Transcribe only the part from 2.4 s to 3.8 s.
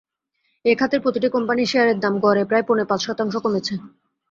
প্রায় পৌনে পাঁচ শতাংশ কমেছে।